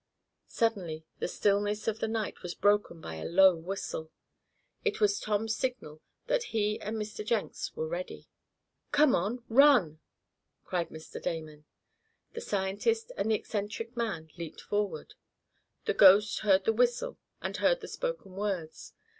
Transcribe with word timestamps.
Suddenly 0.47 1.05
the 1.19 1.27
stillness 1.27 1.87
of 1.87 1.99
the 1.99 2.07
night 2.07 2.41
was 2.41 2.55
broken 2.55 2.99
by 3.01 3.17
a 3.17 3.23
low 3.25 3.55
whistle. 3.55 4.09
It 4.83 4.99
was 4.99 5.19
Tom's 5.19 5.55
signal 5.55 6.01
that 6.25 6.45
he 6.45 6.81
and 6.81 6.97
Mr. 6.97 7.23
Jenks 7.23 7.75
were 7.75 7.87
ready. 7.87 8.25
"Come 8.91 9.13
on! 9.13 9.43
Run!" 9.47 9.99
cried 10.65 10.89
Mr. 10.89 11.21
Damon. 11.21 11.65
The 12.33 12.41
scientist 12.41 13.11
and 13.15 13.29
the 13.29 13.35
eccentric 13.35 13.95
man 13.95 14.29
leaped 14.39 14.61
forward. 14.61 15.13
The 15.85 15.93
"ghost" 15.93 16.39
heard 16.39 16.63
the 16.65 16.73
whistle, 16.73 17.19
and 17.39 17.57
heard 17.57 17.81
the 17.81 17.87
spoken 17.87 18.31
words. 18.31 18.93